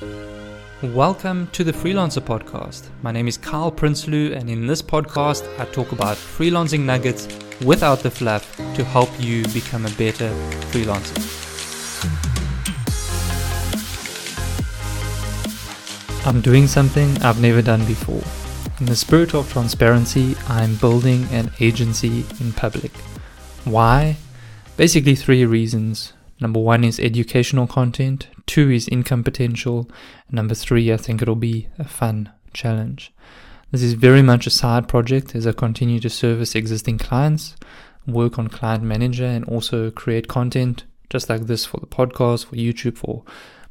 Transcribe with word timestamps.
Welcome 0.00 1.48
to 1.48 1.64
the 1.64 1.72
Freelancer 1.72 2.20
Podcast. 2.20 2.88
My 3.02 3.10
name 3.10 3.26
is 3.26 3.36
Kyle 3.36 3.72
Prinsloo, 3.72 4.32
and 4.36 4.48
in 4.48 4.64
this 4.64 4.80
podcast, 4.80 5.42
I 5.58 5.64
talk 5.64 5.90
about 5.90 6.16
freelancing 6.16 6.84
nuggets 6.84 7.26
without 7.64 7.98
the 7.98 8.10
fluff 8.10 8.56
to 8.76 8.84
help 8.84 9.10
you 9.18 9.42
become 9.48 9.86
a 9.86 9.90
better 9.90 10.28
freelancer. 10.70 11.18
I'm 16.24 16.40
doing 16.42 16.68
something 16.68 17.20
I've 17.20 17.40
never 17.40 17.60
done 17.60 17.84
before. 17.84 18.22
In 18.78 18.86
the 18.86 18.94
spirit 18.94 19.34
of 19.34 19.52
transparency, 19.52 20.36
I'm 20.46 20.76
building 20.76 21.26
an 21.32 21.50
agency 21.58 22.24
in 22.38 22.52
public. 22.52 22.92
Why? 23.64 24.16
Basically, 24.76 25.16
three 25.16 25.44
reasons. 25.44 26.12
Number 26.40 26.60
one 26.60 26.84
is 26.84 27.00
educational 27.00 27.66
content, 27.66 28.28
two 28.46 28.70
is 28.70 28.88
income 28.88 29.24
potential, 29.24 29.90
number 30.30 30.54
three, 30.54 30.92
I 30.92 30.96
think 30.96 31.20
it'll 31.20 31.34
be 31.34 31.68
a 31.78 31.84
fun 31.84 32.30
challenge. 32.52 33.12
This 33.70 33.82
is 33.82 33.94
very 33.94 34.22
much 34.22 34.46
a 34.46 34.50
side 34.50 34.88
project 34.88 35.34
as 35.34 35.46
I 35.46 35.52
continue 35.52 36.00
to 36.00 36.08
service 36.08 36.54
existing 36.54 36.98
clients, 36.98 37.56
work 38.06 38.38
on 38.38 38.48
client 38.48 38.82
manager, 38.82 39.26
and 39.26 39.44
also 39.44 39.90
create 39.90 40.28
content 40.28 40.84
just 41.10 41.28
like 41.28 41.42
this 41.42 41.64
for 41.64 41.78
the 41.78 41.86
podcast, 41.86 42.46
for 42.46 42.56
YouTube, 42.56 42.96
for 42.98 43.24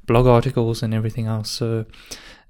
blog 0.06 0.28
articles, 0.28 0.84
and 0.84 0.94
everything 0.94 1.28
else. 1.28 1.50
So, 1.50 1.86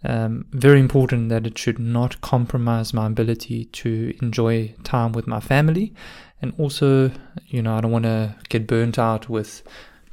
um, 0.03 0.45
very 0.51 0.79
important 0.79 1.29
that 1.29 1.47
it 1.47 1.57
should 1.57 1.79
not 1.79 2.21
compromise 2.21 2.93
my 2.93 3.07
ability 3.07 3.65
to 3.65 4.13
enjoy 4.21 4.73
time 4.83 5.11
with 5.11 5.27
my 5.27 5.39
family. 5.39 5.93
And 6.41 6.53
also, 6.57 7.11
you 7.47 7.61
know, 7.61 7.75
I 7.75 7.81
don't 7.81 7.91
want 7.91 8.05
to 8.05 8.35
get 8.49 8.67
burnt 8.67 8.99
out 8.99 9.27
with 9.27 9.63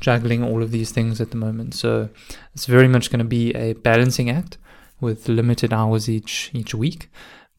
juggling 0.01 0.43
all 0.43 0.63
of 0.63 0.71
these 0.71 0.93
things 0.93 1.21
at 1.21 1.31
the 1.31 1.37
moment. 1.37 1.75
So 1.75 2.09
it's 2.55 2.67
very 2.67 2.89
much 2.89 3.11
going 3.11 3.19
to 3.19 3.25
be 3.25 3.53
a 3.53 3.75
balancing 3.75 4.31
act 4.31 4.59
with 5.01 5.29
limited 5.29 5.73
hours 5.73 6.09
each 6.09 6.51
each 6.53 6.75
week. 6.75 7.11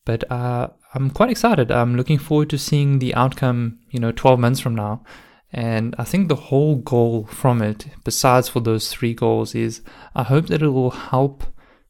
But 0.06 0.30
uh, 0.32 0.70
I'm 0.94 1.10
quite 1.10 1.32
excited. 1.32 1.72
I'm 1.72 1.96
looking 1.96 2.20
forward 2.20 2.50
to 2.52 2.58
seeing 2.58 3.00
the 3.00 3.14
outcome. 3.16 3.80
You 3.90 4.00
know, 4.00 4.12
12 4.12 4.40
months 4.40 4.60
from 4.60 4.76
now. 4.76 5.04
And 5.52 5.96
I 5.98 6.04
think 6.04 6.28
the 6.28 6.36
whole 6.36 6.76
goal 6.76 7.26
from 7.28 7.62
it, 7.62 7.88
besides 8.04 8.50
for 8.50 8.60
those 8.60 8.92
three 8.92 9.14
goals, 9.14 9.56
is 9.56 9.82
I 10.14 10.24
hope 10.24 10.48
that 10.48 10.62
it 10.62 10.70
will 10.70 10.92
help 10.92 11.46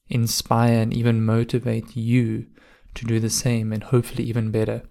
inspire 0.08 0.81
and 0.81 0.94
even 0.94 1.25
motivate 1.25 1.95
you 1.95 2.45
to 2.94 3.05
do 3.05 3.20
the 3.20 3.30
same 3.30 3.73
and 3.73 3.83
hopefully 3.83 4.23
even 4.25 4.52
better. 4.52 4.83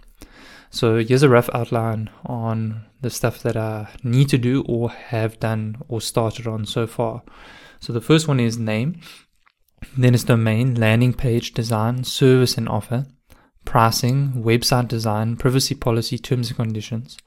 So 0.74 0.98
here's 0.98 1.22
a 1.22 1.28
rough 1.28 1.48
outline 1.54 2.10
on 2.26 2.86
the 3.00 3.08
stuff 3.08 3.40
that 3.44 3.56
I 3.56 3.90
need 4.02 4.28
to 4.30 4.38
do 4.38 4.64
or 4.66 4.90
have 4.90 5.38
done 5.38 5.76
or 5.86 6.00
started 6.00 6.48
on 6.48 6.66
so 6.66 6.88
far. 6.88 7.22
So 7.78 7.92
the 7.92 8.00
first 8.00 8.26
one 8.26 8.40
is 8.40 8.58
name, 8.58 9.00
then 9.96 10.14
it's 10.14 10.24
domain, 10.24 10.74
landing 10.74 11.12
page 11.12 11.54
design, 11.54 12.02
service 12.02 12.58
and 12.58 12.68
offer, 12.68 13.06
pricing, 13.64 14.42
website 14.42 14.88
design, 14.88 15.36
privacy 15.36 15.76
policy, 15.76 16.18
terms 16.18 16.48
and 16.48 16.56
conditions. 16.56 17.18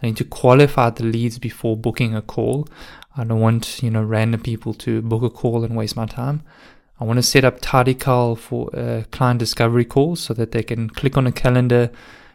I 0.00 0.06
need 0.06 0.16
to 0.18 0.24
qualify 0.24 0.90
the 0.90 1.02
leads 1.02 1.40
before 1.40 1.76
booking 1.76 2.14
a 2.14 2.22
call. 2.22 2.68
I 3.16 3.24
don't 3.24 3.40
want, 3.40 3.82
you 3.82 3.90
know, 3.90 4.04
random 4.04 4.42
people 4.42 4.74
to 4.74 5.02
book 5.02 5.24
a 5.24 5.30
call 5.30 5.64
and 5.64 5.76
waste 5.76 5.96
my 5.96 6.06
time. 6.06 6.44
I 7.00 7.04
want 7.04 7.16
to 7.16 7.24
set 7.24 7.44
up 7.44 7.60
Tidycal 7.60 8.38
for 8.38 8.70
uh, 8.76 9.02
client 9.10 9.40
discovery 9.40 9.86
calls 9.86 10.20
so 10.20 10.34
that 10.34 10.52
they 10.52 10.62
can 10.62 10.88
click 10.88 11.16
on 11.16 11.26
a 11.26 11.32
calendar, 11.32 11.90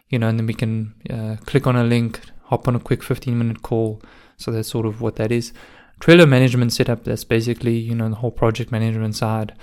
you 0.10 0.20
know, 0.20 0.28
and 0.28 0.40
then 0.40 0.48
we 0.48 0.54
can 0.54 0.94
uh, 1.10 1.36
click 1.46 1.68
on 1.68 1.76
a 1.76 1.84
link, 1.84 2.22
hop 2.44 2.68
on 2.68 2.76
a 2.76 2.80
quick 2.80 3.04
15 3.04 3.38
minute 3.38 3.62
call. 3.62 4.02
So 4.38 4.52
that's 4.52 4.70
sort 4.70 4.86
of 4.86 5.02
what 5.02 5.16
that 5.18 5.32
is. 5.32 5.54
Trello 6.00 6.28
management 6.28 6.74
setup, 6.74 7.04
that's 7.04 7.24
basically, 7.24 7.78
you 7.78 7.96
know, 7.96 8.10
the 8.10 8.16
whole 8.16 8.32
project 8.32 8.72
management 8.72 9.16
side, 9.16 9.54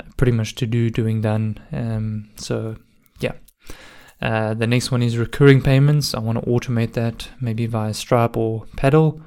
uh, 0.00 0.04
pretty 0.16 0.32
much 0.32 0.54
to 0.56 0.66
do, 0.66 0.88
doing, 0.90 1.20
done. 1.20 1.60
Um, 1.72 2.30
so 2.36 2.76
yeah. 3.20 3.32
Uh, 4.20 4.54
the 4.54 4.66
next 4.66 4.90
one 4.90 5.02
is 5.02 5.18
recurring 5.18 5.60
payments. 5.60 6.14
I 6.14 6.20
want 6.20 6.42
to 6.42 6.50
automate 6.50 6.94
that 6.94 7.28
maybe 7.40 7.66
via 7.66 7.92
Stripe 7.92 8.36
or 8.36 8.64
Paddle. 8.76 9.20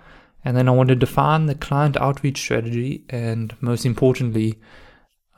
And 0.43 0.57
then 0.57 0.67
I 0.67 0.71
want 0.71 0.89
to 0.89 0.95
define 0.95 1.45
the 1.45 1.55
client 1.55 1.95
outreach 1.97 2.39
strategy. 2.39 3.03
And 3.09 3.55
most 3.61 3.85
importantly, 3.85 4.59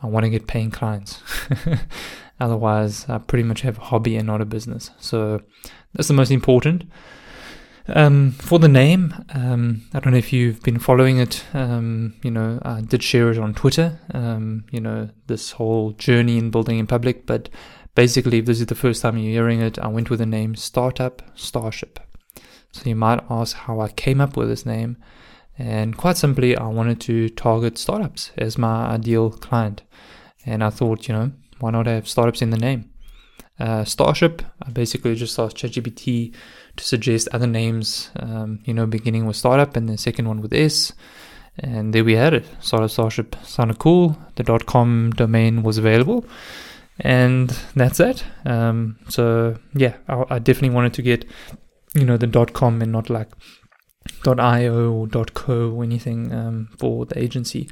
I 0.02 0.08
want 0.08 0.24
to 0.24 0.30
get 0.30 0.48
paying 0.48 0.72
clients. 0.72 1.22
Otherwise, 2.42 3.06
I 3.08 3.20
pretty 3.20 3.44
much 3.44 3.62
have 3.62 3.78
a 3.78 3.82
hobby 3.82 4.18
and 4.18 4.26
not 4.26 4.42
a 4.42 4.46
business. 4.46 4.90
So 4.98 5.42
that's 5.94 6.08
the 6.08 6.16
most 6.16 6.32
important. 6.32 6.86
Um, 7.88 8.32
for 8.32 8.58
the 8.58 8.68
name, 8.68 9.14
um, 9.36 9.84
I 9.94 10.00
don't 10.00 10.14
know 10.14 10.18
if 10.18 10.34
you've 10.34 10.62
been 10.64 10.80
following 10.80 11.20
it. 11.20 11.44
Um, 11.54 12.16
you 12.24 12.32
know, 12.32 12.60
I 12.64 12.82
did 12.82 13.04
share 13.04 13.30
it 13.30 13.38
on 13.38 13.54
Twitter. 13.54 14.00
Um, 14.12 14.66
you 14.72 14.82
know, 14.82 15.10
this 15.28 15.52
whole 15.52 15.92
journey 15.92 16.40
in 16.40 16.50
building 16.50 16.80
in 16.80 16.88
public. 16.88 17.28
But 17.28 17.50
basically, 17.94 18.40
if 18.40 18.46
this 18.46 18.60
is 18.60 18.66
the 18.66 18.76
first 18.76 19.04
time 19.04 19.18
you're 19.18 19.34
hearing 19.34 19.62
it, 19.62 19.78
I 19.78 19.88
went 19.88 20.10
with 20.10 20.20
the 20.20 20.26
name 20.26 20.56
Startup 20.56 21.22
Starship. 21.36 22.00
So 22.72 22.90
you 22.90 22.96
might 22.96 23.24
ask 23.30 23.56
how 23.56 23.82
I 23.82 23.90
came 23.90 24.20
up 24.20 24.36
with 24.36 24.50
this 24.50 24.66
name. 24.66 24.98
And 25.60 25.96
quite 25.96 26.18
simply, 26.18 26.58
I 26.58 26.66
wanted 26.68 27.00
to 27.02 27.30
target 27.30 27.78
startups 27.78 28.32
as 28.36 28.58
my 28.58 28.88
ideal 28.88 29.30
client. 29.30 29.84
And 30.44 30.64
I 30.64 30.72
thought, 30.72 31.08
you 31.08 31.14
know, 31.14 31.32
why 31.62 31.72
not 31.72 31.86
have 31.86 32.08
startups 32.08 32.42
in 32.42 32.50
the 32.50 32.58
name? 32.58 32.90
Uh, 33.60 33.84
Starship, 33.84 34.42
I 34.66 34.72
basically 34.72 35.14
just 35.16 35.38
asked 35.38 35.58
ChatGPT 35.58 36.34
to 36.78 36.84
suggest 36.84 37.28
other 37.32 37.48
names, 37.48 38.10
um, 38.16 38.60
you 38.66 38.74
know, 38.74 38.88
beginning 38.88 39.26
with 39.26 39.36
startup 39.36 39.76
and 39.76 39.88
the 39.88 39.98
second 39.98 40.28
one 40.28 40.42
with 40.42 40.54
S. 40.54 40.94
And 41.60 41.94
there 41.94 42.04
we 42.04 42.16
had 42.16 42.34
it. 42.34 42.46
Startup 42.60 42.90
Starship 42.90 43.36
sounded 43.44 43.78
cool. 43.78 44.18
The 44.36 44.44
dot 44.44 44.66
.com 44.66 45.12
domain 45.12 45.64
was 45.64 45.78
available. 45.78 46.26
And 47.00 47.50
that's 47.76 48.00
it. 48.00 48.24
Um, 48.46 48.98
so, 49.10 49.58
yeah, 49.76 49.98
I, 50.08 50.24
I 50.30 50.40
definitely 50.40 50.76
wanted 50.76 50.94
to 50.96 51.02
get, 51.02 51.26
you 51.94 52.06
know, 52.06 52.18
the 52.18 52.28
dot 52.28 52.54
.com 52.54 52.82
and 52.82 52.92
not 52.92 53.10
like 53.10 53.30
dot 54.24 54.40
.io 54.40 54.92
or 54.92 55.08
.co 55.08 55.72
or 55.72 55.84
anything 55.84 56.34
um, 56.34 56.70
for 56.80 57.06
the 57.06 57.20
agency. 57.20 57.70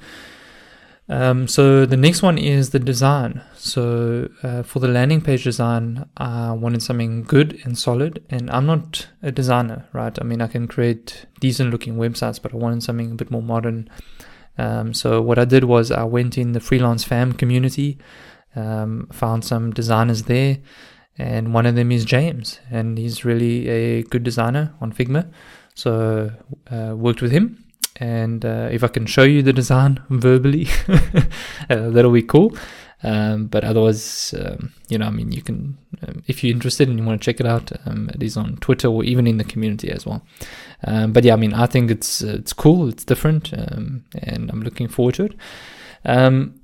Um, 1.10 1.48
so 1.48 1.88
the 1.88 1.98
next 1.98 2.22
one 2.22 2.38
is 2.38 2.70
the 2.70 2.80
design. 2.80 3.42
So 3.56 4.30
uh, 4.44 4.62
for 4.62 4.80
the 4.80 4.88
landing 4.88 5.22
page 5.22 5.44
design, 5.44 6.08
I 6.18 6.52
wanted 6.52 6.84
something 6.84 7.24
good 7.24 7.60
and 7.64 7.78
solid. 7.78 8.24
And 8.30 8.50
I'm 8.52 8.68
not 8.68 9.08
a 9.24 9.32
designer, 9.32 9.88
right? 9.92 10.16
I 10.22 10.24
mean, 10.24 10.40
I 10.40 10.48
can 10.48 10.68
create 10.68 11.26
decent 11.40 11.72
looking 11.72 11.96
websites, 11.96 12.40
but 12.40 12.54
I 12.54 12.58
wanted 12.58 12.84
something 12.84 13.12
a 13.12 13.16
bit 13.16 13.32
more 13.32 13.42
modern. 13.42 13.90
Um, 14.60 14.94
so 14.94 15.20
what 15.22 15.40
I 15.40 15.46
did 15.46 15.64
was 15.64 15.92
I 15.92 16.04
went 16.04 16.38
in 16.38 16.52
the 16.52 16.60
freelance 16.60 17.04
fam 17.04 17.34
community, 17.34 17.98
um, 18.56 19.08
found 19.12 19.46
some 19.46 19.72
designers 19.72 20.24
there, 20.24 20.58
and 21.18 21.54
one 21.54 21.66
of 21.66 21.76
them 21.76 21.92
is 21.92 22.06
James, 22.06 22.60
and 22.70 22.98
he's 22.98 23.26
really 23.26 23.68
a 23.68 24.04
good 24.04 24.24
designer 24.24 24.74
on 24.80 24.92
Figma. 24.92 25.32
So 25.76 26.32
uh, 26.70 26.94
worked 26.96 27.22
with 27.22 27.32
him, 27.32 27.64
and 28.00 28.46
uh, 28.46 28.70
if 28.72 28.84
I 28.84 28.88
can 28.88 29.06
show 29.06 29.24
you 29.24 29.42
the 29.42 29.54
design 29.54 30.02
verbally, 30.10 30.68
uh, 30.88 31.90
that'll 31.90 32.12
be 32.12 32.24
cool. 32.24 32.56
Um, 33.02 33.48
but 33.48 33.64
otherwise, 33.64 34.34
um, 34.38 34.74
you 34.90 34.98
know, 34.98 35.06
I 35.06 35.10
mean, 35.10 35.32
you 35.32 35.42
can, 35.42 35.78
um, 36.06 36.22
if 36.28 36.44
you're 36.44 36.54
interested 36.54 36.90
and 36.90 37.00
you 37.00 37.06
want 37.06 37.22
to 37.22 37.26
check 37.26 37.40
it 37.40 37.46
out, 37.46 37.72
um, 37.86 38.10
it 38.14 38.22
is 38.22 38.36
on 38.36 38.58
Twitter 38.58 38.90
or 38.90 39.04
even 39.06 39.26
in 39.26 39.38
the 39.38 39.46
community 39.46 39.90
as 39.90 40.06
well. 40.06 40.26
Um, 40.84 41.14
but 41.14 41.24
yeah, 41.24 41.34
I 41.34 41.38
mean, 41.38 41.54
I 41.54 41.66
think 41.66 41.92
it's 41.92 42.24
uh, 42.24 42.36
it's 42.40 42.54
cool, 42.54 42.90
it's 42.90 43.06
different, 43.06 43.54
um, 43.54 44.04
and 44.22 44.50
I'm 44.50 44.62
looking 44.62 44.90
forward 44.90 45.16
to 45.16 45.26
it. 45.26 45.36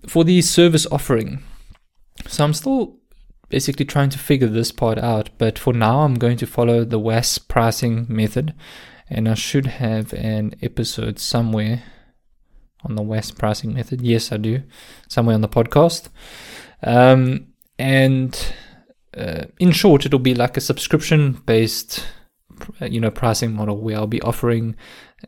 for 0.10 0.24
the 0.24 0.42
service 0.42 0.86
offering, 0.92 1.44
so 2.28 2.44
I'm 2.44 2.54
still 2.54 2.98
basically 3.50 3.86
trying 3.86 4.10
to 4.10 4.20
figure 4.20 4.48
this 4.48 4.72
part 4.72 4.98
out. 4.98 5.30
But 5.38 5.58
for 5.58 5.74
now, 5.74 6.02
I'm 6.02 6.16
going 6.16 6.38
to 6.38 6.48
follow 6.48 6.84
the 6.84 7.00
WAS 7.00 7.38
pricing 7.38 8.06
method 8.10 8.54
and 9.10 9.30
I 9.30 9.34
should 9.34 9.66
have 9.66 10.14
an 10.14 10.56
episode 10.62 11.20
somewhere 11.20 11.84
on 12.84 12.96
the 12.96 13.02
WAS 13.02 13.32
pricing 13.32 13.74
method. 13.74 14.02
Yes, 14.02 14.32
I 14.32 14.38
do, 14.38 14.64
somewhere 15.08 15.36
on 15.36 15.42
the 15.42 15.50
podcast. 15.50 16.10
Um, 16.84 17.48
and 17.78 18.54
uh, 19.16 19.46
in 19.60 19.72
short, 19.72 20.06
it'll 20.06 20.20
be 20.20 20.36
like 20.36 20.58
a 20.58 20.62
subscription-based, 20.62 22.06
you 22.82 23.00
know, 23.00 23.12
pricing 23.12 23.54
model 23.54 23.82
where 23.82 23.98
I'll 23.98 24.08
be 24.08 24.22
offering 24.22 24.76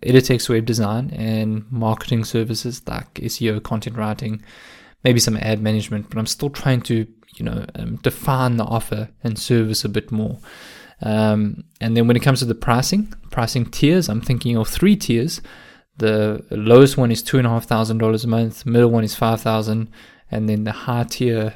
Editex 0.04 0.50
web 0.50 0.66
design 0.66 1.10
and 1.12 1.66
marketing 1.72 2.24
services 2.24 2.82
like 2.88 3.14
SEO, 3.16 3.62
content 3.64 3.98
writing, 3.98 4.44
maybe 5.04 5.20
some 5.20 5.38
ad 5.38 5.62
management. 5.62 6.10
But 6.10 6.20
I'm 6.20 6.28
still 6.28 6.50
trying 6.50 6.82
to, 6.84 7.08
you 7.36 7.46
know, 7.46 7.66
um, 7.76 7.96
define 7.98 8.58
the 8.58 8.66
offer 8.66 9.10
and 9.24 9.38
service 9.38 9.84
a 9.84 9.90
bit 9.90 10.12
more. 10.12 10.40
Um, 11.02 11.64
and 11.80 11.96
then 11.96 12.08
when 12.08 12.18
it 12.18 12.24
comes 12.24 12.40
to 12.40 12.46
the 12.46 12.56
pricing, 12.56 13.14
pricing 13.30 13.66
tiers, 13.66 14.10
I'm 14.10 14.22
thinking 14.22 14.58
of 14.58 14.68
three 14.68 14.96
tiers. 14.96 15.42
The 15.98 16.46
lowest 16.52 16.98
one 16.98 17.12
is 17.12 17.24
two 17.24 17.38
and 17.38 17.48
a 17.48 17.50
half 17.50 17.66
thousand 17.66 17.98
dollars 17.98 18.24
a 18.24 18.28
month, 18.28 18.66
middle 18.66 18.90
one 18.90 19.04
is 19.04 19.16
five 19.16 19.42
thousand, 19.42 19.90
and 20.32 20.48
then 20.48 20.64
the 20.64 20.72
high 20.72 21.04
tier 21.04 21.54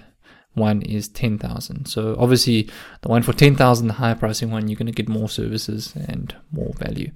one 0.54 0.82
is 0.82 1.08
ten 1.08 1.38
thousand. 1.38 1.86
So 1.86 2.16
obviously, 2.20 2.70
the 3.02 3.10
one 3.10 3.24
for 3.24 3.34
ten 3.34 3.56
thousand, 3.56 3.88
the 3.88 3.94
higher 3.94 4.16
pricing 4.16 4.52
one, 4.52 4.68
you're 4.68 4.78
going 4.78 4.88
to 4.88 4.92
get 4.92 5.10
more 5.10 5.30
services 5.30 5.94
and 5.96 6.36
more 6.52 6.74
value. 6.78 7.12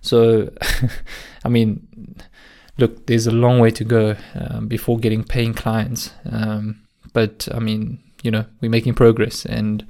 So, 0.00 0.50
I 1.44 1.48
mean, 1.48 2.16
look, 2.78 3.06
there's 3.06 3.26
a 3.26 3.30
long 3.32 3.58
way 3.58 3.70
to 3.70 3.84
go 3.84 4.16
um, 4.34 4.68
before 4.68 4.98
getting 4.98 5.24
paying 5.24 5.54
clients. 5.54 6.12
Um, 6.30 6.82
but 7.12 7.48
I 7.52 7.58
mean, 7.58 8.02
you 8.22 8.30
know, 8.30 8.44
we're 8.60 8.70
making 8.70 8.94
progress, 8.94 9.44
and 9.44 9.86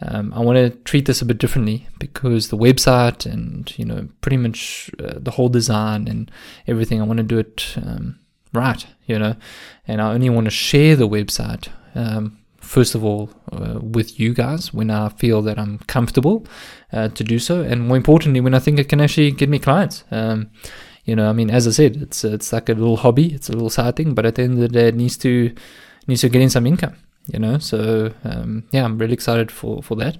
um, 0.00 0.32
I 0.32 0.40
want 0.40 0.56
to 0.56 0.70
treat 0.84 1.06
this 1.06 1.22
a 1.22 1.24
bit 1.24 1.38
differently 1.38 1.88
because 1.98 2.48
the 2.48 2.56
website 2.56 3.26
and 3.26 3.76
you 3.78 3.84
know, 3.84 4.08
pretty 4.20 4.36
much 4.36 4.90
uh, 5.02 5.14
the 5.16 5.32
whole 5.32 5.48
design 5.48 6.06
and 6.06 6.30
everything, 6.66 7.00
I 7.00 7.04
want 7.04 7.18
to 7.18 7.24
do 7.24 7.38
it 7.38 7.74
um, 7.76 8.18
right, 8.52 8.86
you 9.06 9.18
know, 9.18 9.34
and 9.86 10.00
I 10.00 10.12
only 10.12 10.30
want 10.30 10.46
to 10.46 10.50
share 10.50 10.94
the 10.94 11.08
website. 11.08 11.68
Um, 11.94 12.38
first 12.60 12.94
of 12.94 13.04
all, 13.04 13.30
uh, 13.50 13.80
with 13.80 14.20
you 14.20 14.34
guys 14.34 14.72
when 14.72 14.90
I 14.90 15.08
feel 15.08 15.42
that 15.42 15.58
I'm 15.58 15.78
comfortable 15.80 16.46
uh, 16.92 17.08
to 17.08 17.24
do 17.24 17.38
so, 17.38 17.62
and 17.62 17.88
more 17.88 17.96
importantly, 17.96 18.40
when 18.40 18.54
I 18.54 18.60
think 18.60 18.78
it 18.78 18.88
can 18.88 19.00
actually 19.00 19.32
get 19.32 19.48
me 19.48 19.58
clients. 19.58 20.04
Um, 20.10 20.50
you 21.04 21.16
know, 21.16 21.30
I 21.30 21.32
mean, 21.32 21.50
as 21.50 21.66
I 21.66 21.70
said, 21.70 21.96
it's 21.96 22.22
it's 22.22 22.52
like 22.52 22.68
a 22.68 22.74
little 22.74 22.98
hobby, 22.98 23.32
it's 23.32 23.48
a 23.48 23.52
little 23.52 23.70
side 23.70 23.96
thing, 23.96 24.14
but 24.14 24.26
at 24.26 24.34
the 24.34 24.42
end 24.42 24.52
of 24.54 24.58
the 24.58 24.68
day, 24.68 24.88
it 24.88 24.94
needs 24.94 25.16
to 25.18 25.54
needs 26.06 26.20
to 26.20 26.28
get 26.28 26.42
in 26.42 26.50
some 26.50 26.66
income. 26.66 26.96
You 27.32 27.38
know, 27.38 27.58
so 27.58 28.12
um, 28.24 28.64
yeah, 28.72 28.84
I'm 28.84 28.98
really 28.98 29.14
excited 29.14 29.50
for 29.50 29.82
for 29.82 29.96
that. 29.96 30.18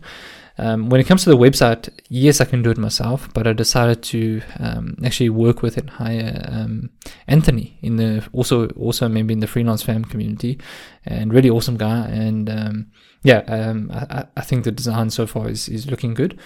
Um, 0.61 0.91
when 0.91 1.01
it 1.01 1.07
comes 1.07 1.23
to 1.23 1.31
the 1.31 1.37
website, 1.37 1.89
yes, 2.09 2.41
I 2.41 2.45
can 2.45 2.63
do 2.63 2.71
it 2.71 2.79
myself, 2.79 3.33
but 3.33 3.47
I 3.47 3.53
decided 3.53 4.03
to 4.05 4.43
um, 4.59 4.97
actually 5.05 5.31
work 5.31 5.63
with 5.63 5.77
and 5.77 5.89
hire 5.89 6.45
um, 6.49 6.91
Anthony 7.29 7.79
in 7.81 7.97
the 7.97 8.29
also 8.33 8.69
also 8.71 9.09
maybe 9.09 9.33
in 9.33 9.41
the 9.41 9.47
freelance 9.47 9.83
fam 9.83 10.05
community, 10.05 10.59
and 11.07 11.33
really 11.33 11.51
awesome 11.51 11.77
guy. 11.77 12.09
And 12.09 12.51
um, 12.51 12.87
yeah, 13.23 13.39
um, 13.47 13.91
I, 13.93 14.27
I, 14.37 14.41
think 14.41 14.65
the 14.65 14.73
design 14.73 15.11
so 15.11 15.27
far 15.27 15.49
is 15.49 15.69
is 15.69 15.91
looking 15.91 16.15
good. 16.15 16.39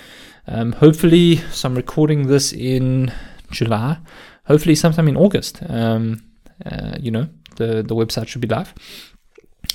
Um, 0.46 0.72
hopefully, 0.72 1.36
so 1.50 1.68
I'm 1.68 1.74
recording 1.74 2.26
this 2.26 2.52
in 2.52 3.12
July 3.50 3.98
hopefully 4.44 4.74
sometime 4.74 5.08
in 5.08 5.16
August. 5.16 5.62
Um, 5.68 6.22
uh, 6.64 6.96
you 7.00 7.10
know, 7.10 7.28
the 7.56 7.82
the 7.82 7.94
website 7.94 8.28
should 8.28 8.40
be 8.40 8.48
live, 8.48 8.74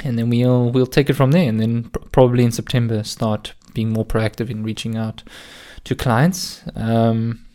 and 0.03 0.17
then 0.17 0.29
we'll 0.29 0.69
we'll 0.71 0.85
take 0.85 1.09
it 1.09 1.15
from 1.15 1.31
there. 1.31 1.47
And 1.47 1.59
then 1.59 1.89
pr- 1.89 1.99
probably 2.11 2.43
in 2.43 2.51
September 2.51 3.03
start 3.03 3.53
being 3.73 3.91
more 3.91 4.05
proactive 4.05 4.49
in 4.49 4.63
reaching 4.63 4.97
out 4.97 5.23
to 5.83 5.95
clients. 5.95 6.63
Um, 6.75 7.45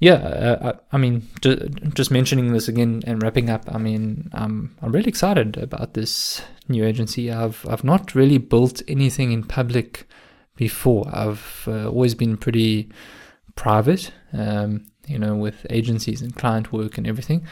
yeah, 0.00 0.14
uh, 0.14 0.72
I, 0.92 0.96
I, 0.96 0.98
mean, 0.98 1.26
ju- 1.40 1.68
just 1.94 2.10
mentioning 2.10 2.52
this 2.52 2.68
again 2.68 3.02
and 3.06 3.22
wrapping 3.22 3.48
up. 3.48 3.64
I 3.68 3.78
mean, 3.78 4.30
I'm 4.32 4.76
I'm 4.82 4.92
really 4.92 5.08
excited 5.08 5.56
about 5.56 5.94
this 5.94 6.42
new 6.68 6.84
agency. 6.84 7.30
I've 7.30 7.64
I've 7.68 7.84
not 7.84 8.14
really 8.14 8.38
built 8.38 8.82
anything 8.88 9.32
in 9.32 9.44
public 9.44 10.06
before. 10.56 11.08
I've 11.12 11.64
uh, 11.66 11.86
always 11.88 12.14
been 12.14 12.36
pretty 12.36 12.90
private. 13.56 14.12
Um, 14.32 14.86
you 15.06 15.18
know, 15.18 15.34
with 15.34 15.66
agencies 15.70 16.22
and 16.22 16.34
client 16.34 16.72
work 16.72 16.98
and 16.98 17.06
everything. 17.06 17.46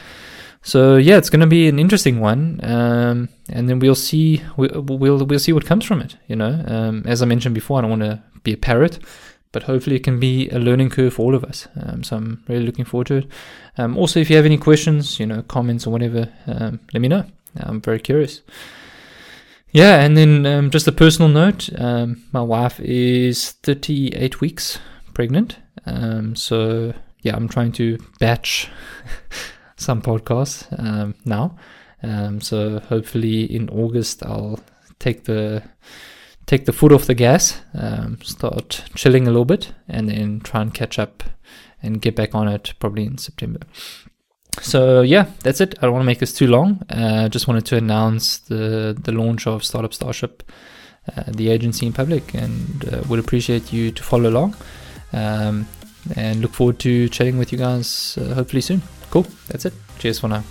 So 0.61 0.95
yeah, 0.95 1.17
it's 1.17 1.29
going 1.29 1.41
to 1.41 1.47
be 1.47 1.67
an 1.67 1.77
interesting 1.77 2.19
one, 2.21 2.59
um, 2.63 3.29
and 3.49 3.67
then 3.67 3.79
we'll 3.79 3.95
see 3.95 4.41
we'll, 4.55 4.81
we'll 4.81 5.25
we'll 5.25 5.39
see 5.39 5.53
what 5.53 5.65
comes 5.65 5.85
from 5.85 6.01
it. 6.01 6.15
You 6.27 6.37
know, 6.37 6.63
um, 6.67 7.03
as 7.05 7.21
I 7.21 7.25
mentioned 7.25 7.53
before, 7.53 7.77
I 7.77 7.81
don't 7.81 7.89
want 7.89 8.03
to 8.03 8.23
be 8.43 8.53
a 8.53 8.57
parrot, 8.57 8.99
but 9.51 9.63
hopefully 9.63 9.97
it 9.97 10.03
can 10.03 10.19
be 10.19 10.49
a 10.49 10.59
learning 10.59 10.89
curve 10.89 11.15
for 11.15 11.23
all 11.23 11.35
of 11.35 11.43
us. 11.43 11.67
Um, 11.81 12.03
so 12.03 12.15
I'm 12.15 12.43
really 12.47 12.65
looking 12.65 12.85
forward 12.85 13.07
to 13.07 13.15
it. 13.15 13.27
Um, 13.77 13.97
also, 13.97 14.19
if 14.19 14.29
you 14.29 14.37
have 14.37 14.45
any 14.45 14.57
questions, 14.57 15.19
you 15.19 15.25
know, 15.25 15.41
comments 15.43 15.85
or 15.85 15.89
whatever, 15.89 16.29
um, 16.47 16.79
let 16.93 17.01
me 17.01 17.09
know. 17.09 17.25
I'm 17.57 17.81
very 17.81 17.99
curious. 17.99 18.41
Yeah, 19.73 20.01
and 20.01 20.15
then 20.15 20.45
um, 20.45 20.69
just 20.69 20.87
a 20.87 20.91
personal 20.91 21.29
note: 21.29 21.69
um 21.79 22.23
my 22.31 22.41
wife 22.41 22.79
is 22.79 23.51
38 23.63 24.39
weeks 24.39 24.79
pregnant, 25.13 25.57
um 25.85 26.35
so 26.35 26.93
yeah, 27.23 27.35
I'm 27.35 27.47
trying 27.47 27.71
to 27.73 27.97
batch 28.19 28.69
some 29.75 30.01
podcasts 30.01 30.67
um, 30.77 31.15
now. 31.25 31.57
Um, 32.03 32.41
so 32.41 32.79
hopefully 32.79 33.43
in 33.43 33.69
August 33.69 34.23
I'll 34.23 34.59
take 34.99 35.23
the 35.23 35.63
take 36.45 36.65
the 36.65 36.73
foot 36.73 36.91
off 36.91 37.05
the 37.05 37.13
gas, 37.13 37.61
um, 37.73 38.19
start 38.21 38.83
chilling 38.95 39.27
a 39.27 39.31
little 39.31 39.45
bit, 39.45 39.73
and 39.87 40.09
then 40.09 40.41
try 40.41 40.61
and 40.61 40.73
catch 40.73 40.99
up 40.99 41.23
and 41.81 42.01
get 42.01 42.15
back 42.15 42.35
on 42.35 42.49
it 42.49 42.73
probably 42.79 43.05
in 43.05 43.17
September. 43.17 43.61
So 44.61 45.01
yeah, 45.01 45.27
that's 45.43 45.61
it. 45.61 45.75
I 45.79 45.81
don't 45.83 45.93
want 45.93 46.03
to 46.03 46.05
make 46.05 46.19
this 46.19 46.33
too 46.33 46.47
long. 46.47 46.83
I 46.89 47.25
uh, 47.25 47.29
just 47.29 47.47
wanted 47.47 47.65
to 47.67 47.77
announce 47.77 48.37
the 48.39 48.97
the 49.01 49.11
launch 49.11 49.47
of 49.47 49.63
Startup 49.63 49.93
Starship, 49.93 50.43
uh, 51.15 51.23
the 51.27 51.49
agency 51.49 51.85
in 51.85 51.93
public, 51.93 52.33
and 52.33 52.93
uh, 52.93 53.01
would 53.07 53.19
appreciate 53.19 53.71
you 53.71 53.91
to 53.91 54.03
follow 54.03 54.29
along. 54.29 54.55
Um, 55.13 55.67
and 56.15 56.41
look 56.41 56.53
forward 56.53 56.79
to 56.79 57.09
chatting 57.09 57.37
with 57.37 57.51
you 57.51 57.57
guys 57.57 58.17
uh, 58.19 58.33
hopefully 58.33 58.61
soon. 58.61 58.81
Cool. 59.09 59.25
That's 59.47 59.65
it. 59.65 59.73
Cheers 59.99 60.19
for 60.19 60.27
now. 60.27 60.43